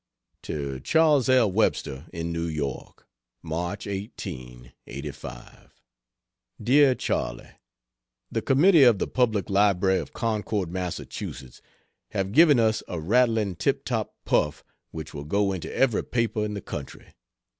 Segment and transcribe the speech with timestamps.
[0.41, 1.29] To Chas.
[1.29, 1.51] L.
[1.51, 3.07] Webster, in New York:
[3.45, 5.75] Mch 18, '85.
[6.59, 7.51] DEAR CHARLEY,
[8.31, 10.99] The Committee of the Public Library of Concord, Mass,
[12.13, 16.55] have given us a rattling tip top puff which will go into every paper in
[16.55, 17.13] the country.